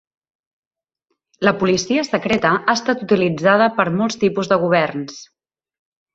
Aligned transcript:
La 1.47 1.53
policia 1.63 2.05
secreta 2.07 2.53
ha 2.63 2.75
estat 2.81 3.05
utilitzada 3.09 3.69
per 3.77 3.87
molts 4.01 4.19
tipus 4.25 4.53
de 4.55 4.61
governs. 4.67 5.23